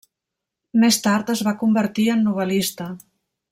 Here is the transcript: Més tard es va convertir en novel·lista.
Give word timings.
Més 0.83 0.97
tard 1.09 1.29
es 1.35 1.45
va 1.49 1.55
convertir 1.61 2.07
en 2.17 2.25
novel·lista. 2.31 2.91